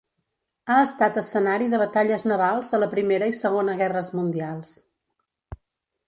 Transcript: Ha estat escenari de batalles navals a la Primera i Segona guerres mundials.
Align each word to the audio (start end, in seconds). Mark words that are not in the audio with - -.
Ha 0.69 0.75
estat 0.83 1.17
escenari 1.21 1.67
de 1.73 1.79
batalles 1.81 2.23
navals 2.31 2.71
a 2.77 2.79
la 2.83 2.87
Primera 2.93 3.27
i 3.33 3.35
Segona 3.41 3.75
guerres 3.83 4.09
mundials. 4.21 4.73